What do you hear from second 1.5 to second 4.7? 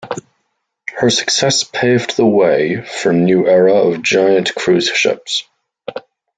paved the way for a new era of giant